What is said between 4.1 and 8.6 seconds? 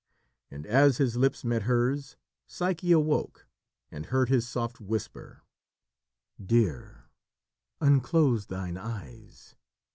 his soft whisper: "Dear, unclose